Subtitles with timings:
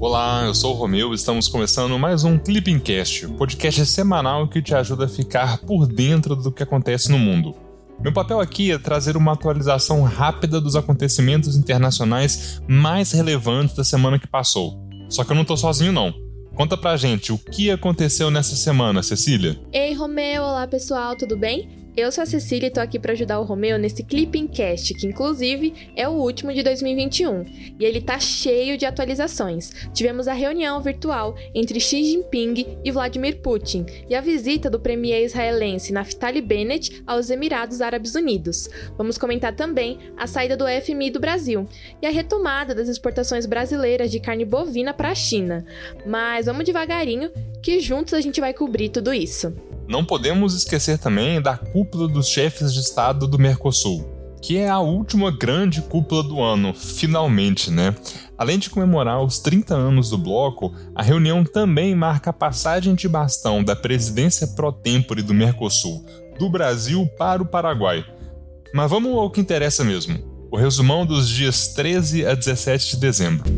[0.00, 4.74] Olá, eu sou o Romeu e estamos começando mais um Clippingcast, podcast semanal que te
[4.74, 7.54] ajuda a ficar por dentro do que acontece no mundo.
[8.00, 14.18] Meu papel aqui é trazer uma atualização rápida dos acontecimentos internacionais mais relevantes da semana
[14.18, 14.80] que passou.
[15.10, 16.14] Só que eu não tô sozinho não.
[16.54, 19.60] Conta pra gente o que aconteceu nessa semana, Cecília.
[19.70, 21.79] Ei, Romeu, olá pessoal, tudo bem?
[21.96, 25.08] Eu sou a Cecília e tô aqui para ajudar o Romeu nesse Clipping Cast, que
[25.08, 27.74] inclusive é o último de 2021.
[27.80, 29.72] E ele tá cheio de atualizações.
[29.92, 35.24] Tivemos a reunião virtual entre Xi Jinping e Vladimir Putin e a visita do premier
[35.24, 38.68] israelense Naftali Bennett aos Emirados Árabes Unidos.
[38.96, 41.68] Vamos comentar também a saída do FMI do Brasil
[42.00, 45.66] e a retomada das exportações brasileiras de carne bovina para a China.
[46.06, 49.52] Mas vamos devagarinho que juntos a gente vai cobrir tudo isso.
[49.90, 54.08] Não podemos esquecer também da cúpula dos chefes de Estado do Mercosul,
[54.40, 57.92] que é a última grande cúpula do ano, finalmente, né?
[58.38, 63.08] Além de comemorar os 30 anos do bloco, a reunião também marca a passagem de
[63.08, 66.06] bastão da presidência pro tempore do Mercosul,
[66.38, 68.04] do Brasil para o Paraguai.
[68.72, 70.20] Mas vamos ao que interessa mesmo:
[70.52, 73.50] o resumão dos dias 13 a 17 de dezembro.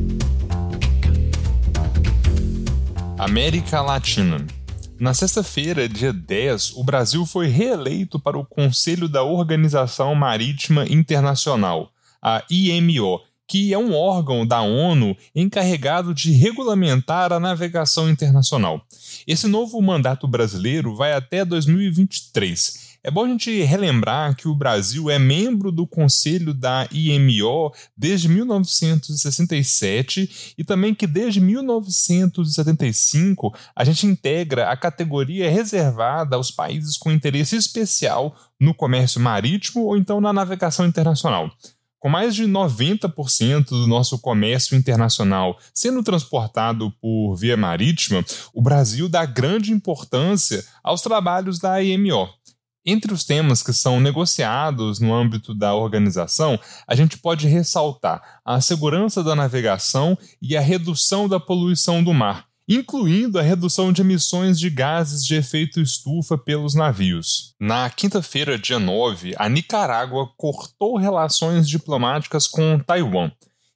[3.18, 4.61] América Latina.
[5.02, 11.90] Na sexta-feira, dia 10, o Brasil foi reeleito para o Conselho da Organização Marítima Internacional,
[12.22, 18.86] a IMO, que é um órgão da ONU encarregado de regulamentar a navegação internacional.
[19.26, 25.10] Esse novo mandato brasileiro vai até 2023 é bom a gente relembrar que o Brasil
[25.10, 34.06] é membro do Conselho da IMO desde 1967 e também que desde 1975 a gente
[34.06, 40.32] integra a categoria reservada aos países com interesse especial no comércio marítimo ou então na
[40.32, 41.50] navegação internacional.
[41.98, 49.08] Com mais de 90% do nosso comércio internacional sendo transportado por via marítima, o Brasil
[49.08, 52.28] dá grande importância aos trabalhos da IMO.
[52.84, 58.60] Entre os temas que são negociados no âmbito da organização, a gente pode ressaltar a
[58.60, 64.58] segurança da navegação e a redução da poluição do mar, incluindo a redução de emissões
[64.58, 67.54] de gases de efeito estufa pelos navios.
[67.60, 73.30] Na quinta-feira, dia 9, a Nicarágua cortou relações diplomáticas com Taiwan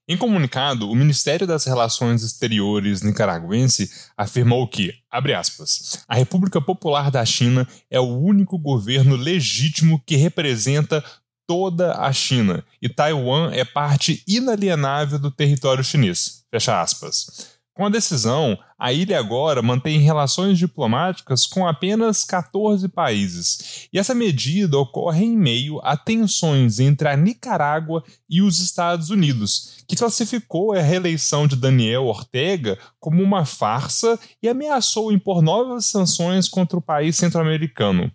[0.08, 7.10] em comunicado, o Ministério das Relações Exteriores nicaragüense afirmou que, abre aspas, a República Popular
[7.10, 11.02] da China é o único governo legítimo que representa
[11.46, 16.44] toda a China e Taiwan é parte inalienável do território chinês.
[16.50, 17.55] Fecha aspas.
[17.76, 24.14] Com a decisão, a ilha agora mantém relações diplomáticas com apenas 14 países, e essa
[24.14, 30.72] medida ocorre em meio a tensões entre a Nicarágua e os Estados Unidos, que classificou
[30.72, 36.82] a reeleição de Daniel Ortega como uma farsa e ameaçou impor novas sanções contra o
[36.82, 38.10] país centro-americano.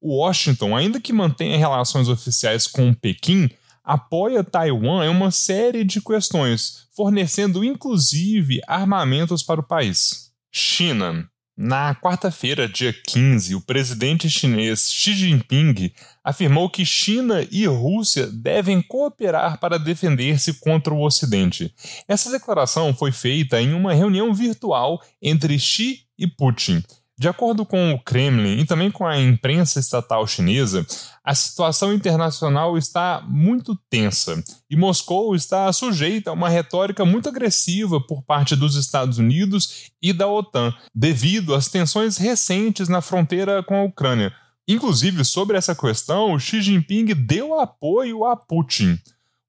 [0.00, 3.50] Washington, ainda que mantenha relações oficiais com Pequim,
[3.84, 10.30] apoia Taiwan em uma série de questões, fornecendo inclusive armamentos para o país.
[10.52, 11.28] China.
[11.62, 15.92] Na quarta-feira, dia 15, o presidente chinês Xi Jinping
[16.24, 21.74] afirmou que China e Rússia devem cooperar para defender-se contra o Ocidente.
[22.08, 26.82] Essa declaração foi feita em uma reunião virtual entre Xi e Putin.
[27.20, 30.86] De acordo com o Kremlin e também com a imprensa estatal chinesa,
[31.22, 38.00] a situação internacional está muito tensa e Moscou está sujeita a uma retórica muito agressiva
[38.00, 43.76] por parte dos Estados Unidos e da OTAN, devido às tensões recentes na fronteira com
[43.76, 44.32] a Ucrânia.
[44.66, 48.98] Inclusive, sobre essa questão, Xi Jinping deu apoio a Putin.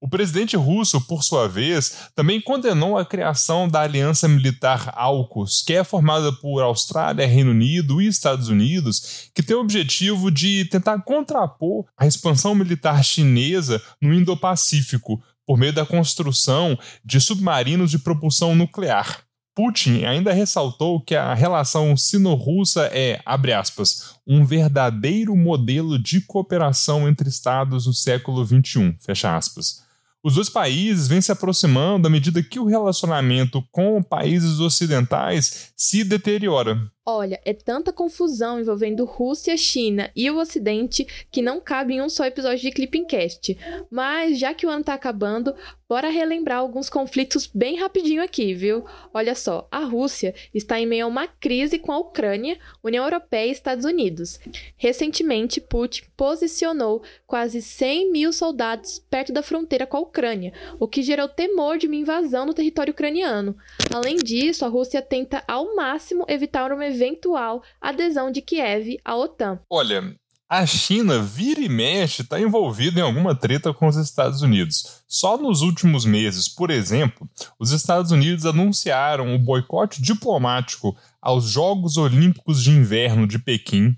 [0.02, 5.74] O presidente russo, por sua vez, também condenou a criação da aliança militar AUKUS, que
[5.74, 11.00] é formada por Austrália, Reino Unido e Estados Unidos, que tem o objetivo de tentar
[11.02, 18.56] contrapor a expansão militar chinesa no Indo-Pacífico por meio da construção de submarinos de propulsão
[18.56, 19.22] nuclear.
[19.54, 27.08] Putin ainda ressaltou que a relação sino-russa é, abre aspas, um verdadeiro modelo de cooperação
[27.08, 29.91] entre estados no século XXI, fecha aspas.
[30.24, 36.04] Os dois países vêm se aproximando à medida que o relacionamento com países ocidentais se
[36.04, 36.80] deteriora.
[37.04, 42.08] Olha, é tanta confusão envolvendo Rússia, China e o Ocidente que não cabe em um
[42.08, 43.58] só episódio de Clipping Cast.
[43.90, 45.52] Mas já que o ano tá acabando,
[45.88, 48.84] bora relembrar alguns conflitos bem rapidinho aqui, viu?
[49.12, 53.48] Olha só, a Rússia está em meio a uma crise com a Ucrânia, União Europeia
[53.48, 54.38] e Estados Unidos.
[54.76, 61.02] Recentemente, Putin posicionou quase 100 mil soldados perto da fronteira com a Ucrânia, o que
[61.02, 63.56] gerou temor de uma invasão no território ucraniano.
[63.92, 69.58] Além disso, a Rússia tenta ao máximo evitar uma eventual adesão de Kiev à OTAN.
[69.70, 70.14] Olha,
[70.54, 75.02] a China vira e mexe está envolvida em alguma treta com os Estados Unidos.
[75.08, 77.26] Só nos últimos meses, por exemplo,
[77.58, 83.96] os Estados Unidos anunciaram o boicote diplomático aos Jogos Olímpicos de Inverno de Pequim.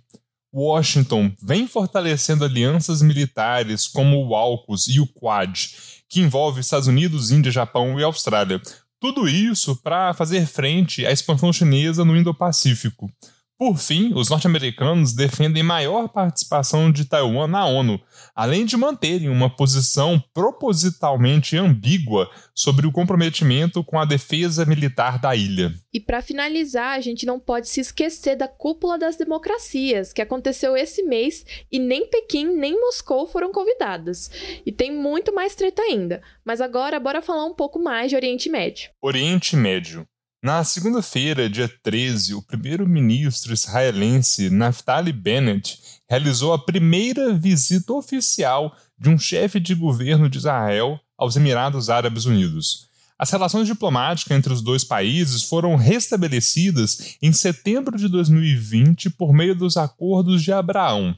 [0.55, 5.71] Washington vem fortalecendo alianças militares como o AUKUS e o Quad,
[6.09, 8.63] que envolve Estados Unidos, Índia, Japão e Austrália,
[9.05, 13.13] tudo isso para fazer frente à expansão chinesa no Indo-Pacífico.
[13.57, 18.01] Por fim, os norte-americanos defendem maior participação de Taiwan na ONU,
[18.35, 25.37] além de manterem uma posição propositalmente ambígua sobre o comprometimento com a defesa militar da
[25.37, 25.73] ilha.
[25.93, 30.77] E para finalizar, a gente não pode se esquecer da Cúpula das Democracias, que aconteceu
[30.77, 34.31] esse mês e nem Pequim nem Moscou foram convidadas.
[34.67, 36.21] E tem muito mais treta ainda.
[36.45, 38.91] Mas agora, bora falar um pouco mais de Oriente Médio.
[39.01, 40.05] Oriente Médio.
[40.45, 49.09] Na segunda-feira, dia 13, o primeiro-ministro israelense Naftali Bennett realizou a primeira visita oficial de
[49.09, 52.89] um chefe de governo de Israel aos Emirados Árabes Unidos.
[53.19, 59.55] As relações diplomáticas entre os dois países foram restabelecidas em setembro de 2020 por meio
[59.55, 61.17] dos Acordos de Abraão.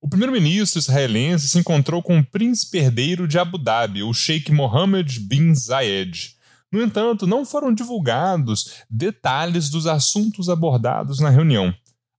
[0.00, 5.20] O primeiro-ministro israelense se encontrou com o príncipe herdeiro de Abu Dhabi, o Sheikh Mohammed
[5.20, 6.40] bin Zayed.
[6.72, 11.74] No entanto, não foram divulgados detalhes dos assuntos abordados na reunião.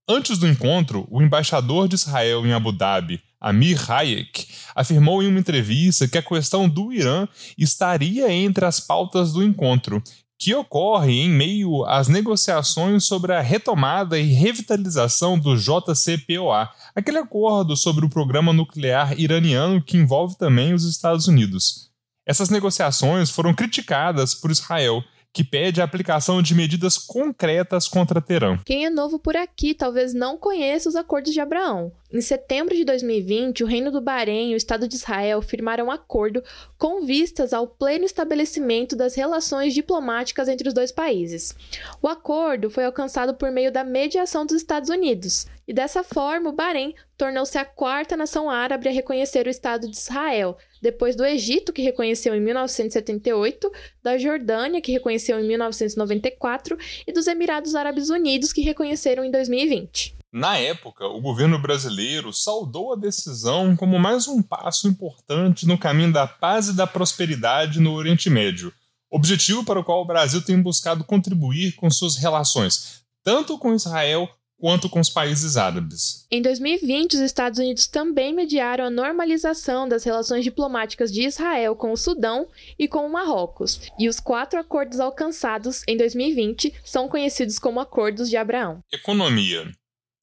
[0.08, 5.40] Antes do encontro, o embaixador de Israel em Abu Dhabi, Amir Hayek, afirmou em uma
[5.40, 7.26] entrevista que a questão do Irã
[7.58, 10.02] estaria entre as pautas do encontro,
[10.38, 17.76] que ocorre em meio às negociações sobre a retomada e revitalização do JCPOA, aquele acordo
[17.76, 21.93] sobre o programa nuclear iraniano que envolve também os Estados Unidos.
[22.26, 28.56] Essas negociações foram criticadas por Israel, que pede a aplicação de medidas concretas contra Teherã.
[28.64, 31.92] Quem é novo por aqui talvez não conheça os acordos de Abraão.
[32.10, 35.90] Em setembro de 2020, o Reino do Bahrein e o Estado de Israel firmaram um
[35.90, 36.42] acordo
[36.78, 41.52] com vistas ao pleno estabelecimento das relações diplomáticas entre os dois países.
[42.00, 46.52] O acordo foi alcançado por meio da mediação dos Estados Unidos, e dessa forma o
[46.52, 51.72] Bahrein tornou-se a quarta nação árabe a reconhecer o Estado de Israel, depois do Egito,
[51.72, 53.70] que reconheceu em 1978,
[54.02, 56.76] da Jordânia, que reconheceu em 1994,
[57.06, 60.16] e dos Emirados Árabes Unidos, que reconheceram em 2020.
[60.32, 66.12] Na época, o governo brasileiro saudou a decisão como mais um passo importante no caminho
[66.12, 68.72] da paz e da prosperidade no Oriente Médio,
[69.08, 74.28] objetivo para o qual o Brasil tem buscado contribuir com suas relações, tanto com Israel
[74.64, 76.26] quanto com os países árabes.
[76.30, 81.92] Em 2020, os Estados Unidos também mediaram a normalização das relações diplomáticas de Israel com
[81.92, 87.58] o Sudão e com o Marrocos, e os quatro acordos alcançados em 2020 são conhecidos
[87.58, 88.80] como Acordos de Abraão.
[88.90, 89.70] Economia.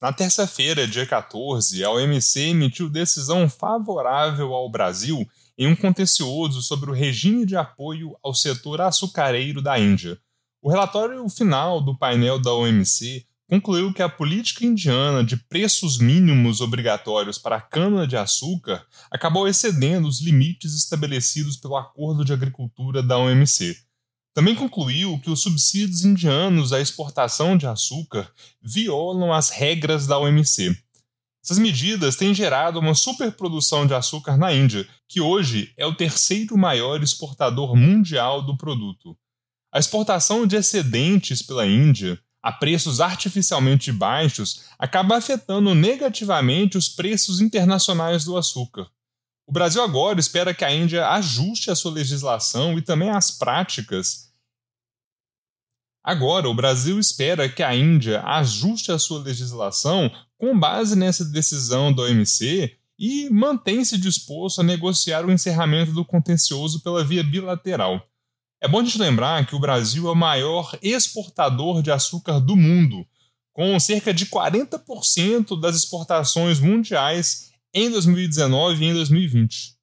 [0.02, 5.24] Na terça-feira, dia 14, a OMC emitiu decisão favorável ao Brasil
[5.56, 10.18] em um contencioso sobre o regime de apoio ao setor açucareiro da Índia.
[10.60, 16.60] O relatório final do painel da OMC concluiu que a política indiana de preços mínimos
[16.60, 23.76] obrigatórios para a cana-de-açúcar acabou excedendo os limites estabelecidos pelo Acordo de Agricultura da OMC.
[24.34, 28.32] Também concluiu que os subsídios indianos à exportação de açúcar
[28.62, 30.74] violam as regras da OMC.
[31.44, 36.56] Essas medidas têm gerado uma superprodução de açúcar na Índia, que hoje é o terceiro
[36.56, 39.18] maior exportador mundial do produto.
[39.74, 47.40] A exportação de excedentes pela Índia a preços artificialmente baixos acaba afetando negativamente os preços
[47.40, 48.90] internacionais do açúcar.
[49.46, 54.32] O Brasil agora espera que a Índia ajuste a sua legislação e também as práticas.
[56.02, 61.92] Agora, o Brasil espera que a Índia ajuste a sua legislação com base nessa decisão
[61.92, 68.04] da OMC e mantém-se disposto a negociar o encerramento do contencioso pela via bilateral.
[68.62, 72.54] É bom a gente lembrar que o Brasil é o maior exportador de açúcar do
[72.54, 73.04] mundo,
[73.52, 79.74] com cerca de 40% das exportações mundiais em 2019 e em 2020.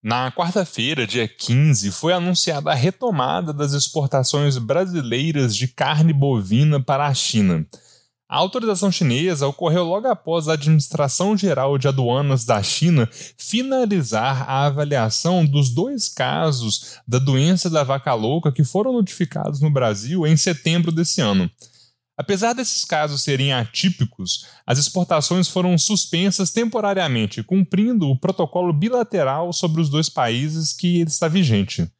[0.00, 7.08] Na quarta-feira, dia 15, foi anunciada a retomada das exportações brasileiras de carne bovina para
[7.08, 7.66] a China.
[8.28, 13.08] A autorização chinesa ocorreu logo após a Administração Geral de Aduanas da China
[13.38, 19.70] finalizar a avaliação dos dois casos da doença da vaca louca que foram notificados no
[19.70, 21.50] Brasil em setembro desse ano.
[22.18, 29.80] Apesar desses casos serem atípicos, as exportações foram suspensas temporariamente, cumprindo o protocolo bilateral sobre
[29.80, 31.90] os dois países que está vigente.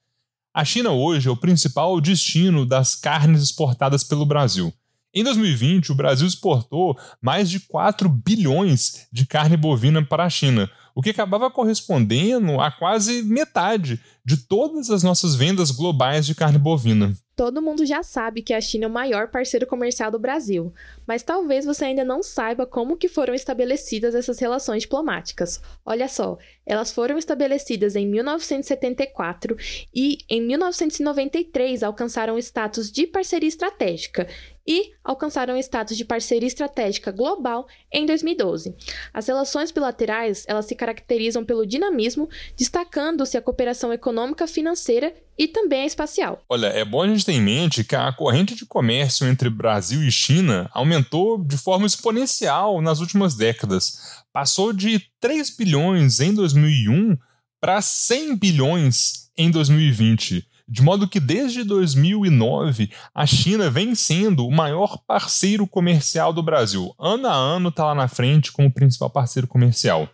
[0.53, 4.75] A China hoje é o principal destino das carnes exportadas pelo Brasil.
[5.19, 10.71] Em 2020, o Brasil exportou mais de 4 bilhões de carne bovina para a China,
[10.99, 16.59] o que acabava correspondendo a quase metade de todas as nossas vendas globais de carne
[16.59, 17.15] bovina.
[17.37, 20.75] Todo mundo já sabe que a China é o maior parceiro comercial do Brasil,
[21.07, 25.63] mas talvez você ainda não saiba como que foram estabelecidas essas relações diplomáticas.
[25.87, 26.37] Olha só,
[26.67, 29.57] elas foram estabelecidas em 1974
[29.95, 34.27] e em 1993 alcançaram o status de parceria estratégica
[34.69, 38.77] e alcançaram o status de parceria estratégica global em 2012.
[39.15, 45.83] As relações bilaterais, elas se caracterizam pelo dinamismo, destacando-se a cooperação econômica, financeira e também
[45.83, 46.43] a espacial.
[46.49, 50.03] Olha, é bom a gente ter em mente que a corrente de comércio entre Brasil
[50.03, 54.23] e China aumentou de forma exponencial nas últimas décadas.
[54.33, 57.17] Passou de 3 bilhões em 2001
[57.61, 64.53] para 100 bilhões em 2020 de modo que desde 2009 a China vem sendo o
[64.53, 66.95] maior parceiro comercial do Brasil.
[66.99, 70.07] Ano a ano está lá na frente como principal parceiro comercial.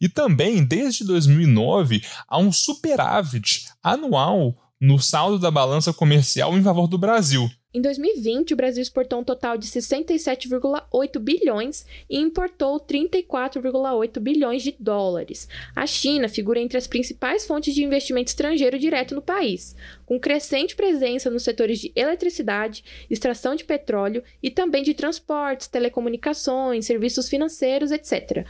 [0.00, 6.88] E também, desde 2009, há um superávit anual no saldo da balança comercial em favor
[6.88, 7.50] do Brasil.
[7.72, 14.74] Em 2020, o Brasil exportou um total de 67,8 bilhões e importou 34,8 bilhões de
[14.80, 15.46] dólares.
[15.76, 20.74] A China figura entre as principais fontes de investimento estrangeiro direto no país, com crescente
[20.74, 27.92] presença nos setores de eletricidade, extração de petróleo e também de transportes, telecomunicações, serviços financeiros,
[27.92, 28.44] etc.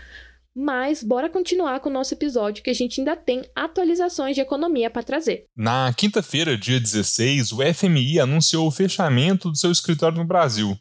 [0.63, 4.91] Mas bora continuar com o nosso episódio que a gente ainda tem atualizações de economia
[4.91, 5.47] para trazer.
[5.57, 10.79] Na quinta-feira, dia 16, o FMI anunciou o fechamento do seu escritório no Brasil.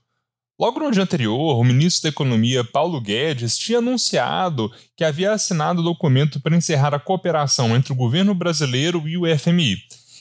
[0.60, 5.80] Logo no dia anterior, o ministro da Economia, Paulo Guedes, tinha anunciado que havia assinado
[5.80, 9.78] o documento para encerrar a cooperação entre o governo brasileiro e o FMI.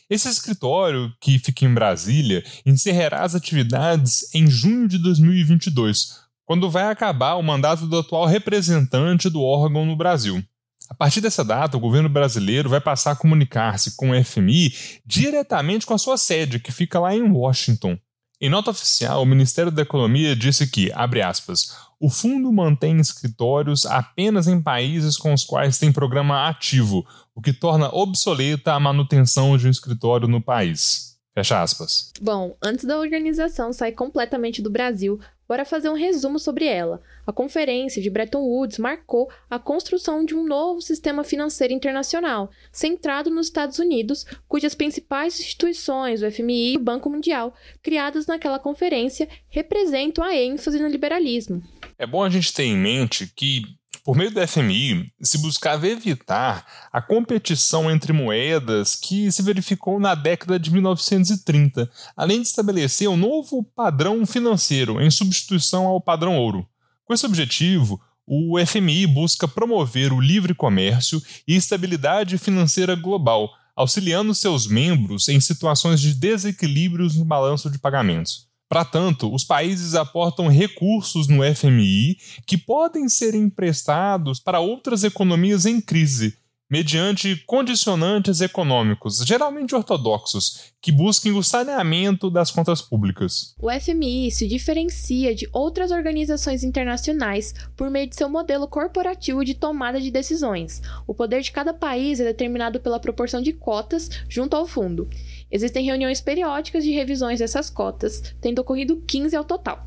[0.08, 6.84] Esse escritório, que fica em Brasília, encerrará as atividades em junho de 2022, quando vai
[6.84, 10.42] acabar o mandato do atual representante do órgão no Brasil.
[10.88, 14.72] A partir dessa data, o governo brasileiro vai passar a comunicar-se com o FMI
[15.04, 17.98] diretamente com a sua sede, que fica lá em Washington.
[18.40, 23.84] Em nota oficial, o Ministério da Economia disse que, abre aspas, o fundo mantém escritórios
[23.84, 29.54] apenas em países com os quais tem programa ativo, o que torna obsoleta a manutenção
[29.58, 31.18] de um escritório no país.
[31.34, 32.10] Fecha aspas.
[32.20, 37.00] Bom, antes da organização sair completamente do Brasil, Bora fazer um resumo sobre ela.
[37.26, 43.30] A conferência de Bretton Woods marcou a construção de um novo sistema financeiro internacional, centrado
[43.30, 49.26] nos Estados Unidos, cujas principais instituições, o FMI e o Banco Mundial, criadas naquela conferência,
[49.48, 51.62] representam a ênfase no liberalismo.
[51.98, 53.62] É bom a gente ter em mente que
[54.08, 60.14] por meio do FMI, se buscava evitar a competição entre moedas que se verificou na
[60.14, 66.66] década de 1930, além de estabelecer um novo padrão financeiro em substituição ao padrão ouro.
[67.04, 74.34] Com esse objetivo, o FMI busca promover o livre comércio e estabilidade financeira global, auxiliando
[74.34, 78.47] seus membros em situações de desequilíbrios no balanço de pagamentos.
[78.68, 85.64] Para tanto, os países aportam recursos no FMI que podem ser emprestados para outras economias
[85.64, 86.36] em crise,
[86.70, 93.54] mediante condicionantes econômicos, geralmente ortodoxos, que busquem o saneamento das contas públicas.
[93.58, 99.54] O FMI se diferencia de outras organizações internacionais por meio de seu modelo corporativo de
[99.54, 100.82] tomada de decisões.
[101.06, 105.08] O poder de cada país é determinado pela proporção de cotas junto ao fundo.
[105.50, 109.86] Existem reuniões periódicas de revisões dessas cotas, tendo ocorrido 15 ao total.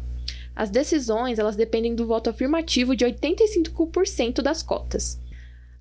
[0.56, 5.20] As decisões elas dependem do voto afirmativo de 85% das cotas.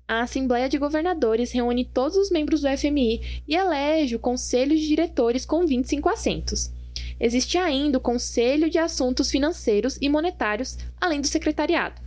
[0.07, 4.87] A Assembleia de Governadores reúne todos os membros do FMI e elege o Conselho de
[4.87, 6.71] Diretores com 25 assentos.
[7.19, 12.01] Existe ainda o Conselho de Assuntos Financeiros e Monetários, além do Secretariado.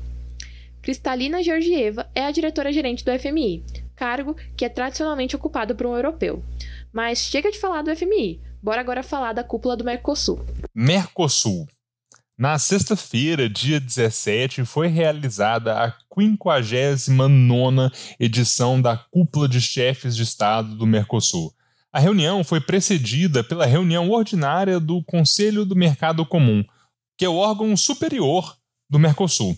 [0.82, 3.64] Cristalina Georgieva é a diretora-gerente do FMI,
[3.96, 6.42] cargo que é tradicionalmente ocupado por um europeu.
[6.94, 8.40] Mas chega de falar do FMI.
[8.62, 10.38] Bora agora falar da cúpula do Mercosul.
[10.72, 11.66] Mercosul.
[12.38, 20.76] Na sexta-feira, dia 17, foi realizada a 59 edição da Cúpula de Chefes de Estado
[20.76, 21.52] do Mercosul.
[21.92, 26.64] A reunião foi precedida pela reunião ordinária do Conselho do Mercado Comum,
[27.18, 28.56] que é o órgão superior
[28.88, 29.56] do Mercosul.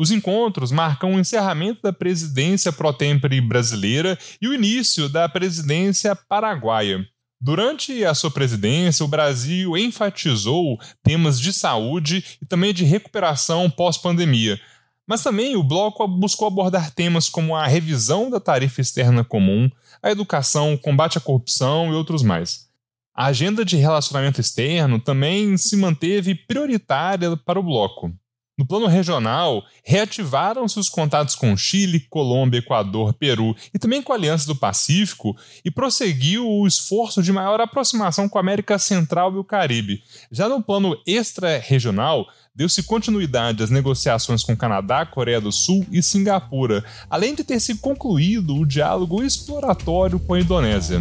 [0.00, 7.06] Os encontros marcam o encerramento da presidência pro-tempore brasileira e o início da presidência paraguaia.
[7.38, 14.58] Durante a sua presidência, o Brasil enfatizou temas de saúde e também de recuperação pós-pandemia.
[15.06, 19.70] Mas também o bloco buscou abordar temas como a revisão da tarifa externa comum,
[20.02, 22.70] a educação, o combate à corrupção e outros mais.
[23.14, 28.10] A agenda de relacionamento externo também se manteve prioritária para o bloco.
[28.60, 34.16] No plano regional, reativaram-se os contatos com Chile, Colômbia, Equador, Peru e também com a
[34.16, 39.38] Aliança do Pacífico e prosseguiu o esforço de maior aproximação com a América Central e
[39.38, 40.02] o Caribe.
[40.30, 46.84] Já no plano extra-regional, deu-se continuidade às negociações com Canadá, Coreia do Sul e Singapura,
[47.08, 51.00] além de ter se concluído o diálogo exploratório com a Indonésia.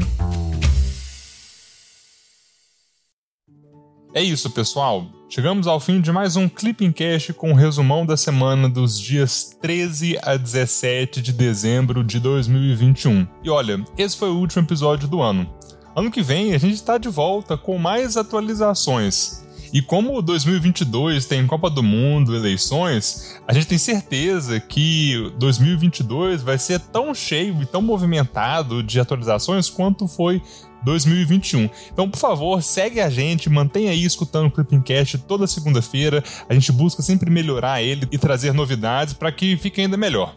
[4.14, 5.19] É isso, pessoal.
[5.32, 9.00] Chegamos ao fim de mais um Clipping Cash com o um resumão da semana dos
[9.00, 13.28] dias 13 a 17 de dezembro de 2021.
[13.44, 15.48] E olha, esse foi o último episódio do ano.
[15.96, 19.48] Ano que vem a gente está de volta com mais atualizações.
[19.72, 26.58] E como 2022 tem Copa do Mundo, eleições, a gente tem certeza que 2022 vai
[26.58, 30.42] ser tão cheio e tão movimentado de atualizações quanto foi
[30.84, 31.70] 2021.
[31.92, 36.24] Então, por favor, segue a gente, mantenha aí escutando o Clipping Cast toda segunda-feira.
[36.48, 40.36] A gente busca sempre melhorar ele e trazer novidades para que fique ainda melhor.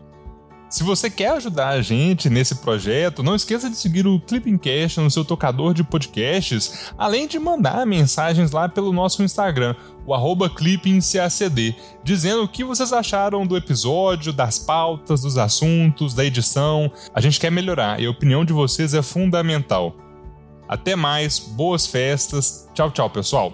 [0.73, 5.01] Se você quer ajudar a gente nesse projeto, não esqueça de seguir o Clipping Cast
[5.01, 10.49] no seu tocador de podcasts, além de mandar mensagens lá pelo nosso Instagram, o arroba
[10.49, 16.91] clippingcacd, dizendo o que vocês acharam do episódio, das pautas, dos assuntos, da edição.
[17.15, 19.95] A gente quer melhorar e a opinião de vocês é fundamental.
[20.69, 22.69] Até mais, boas festas.
[22.75, 23.53] Tchau, tchau, pessoal.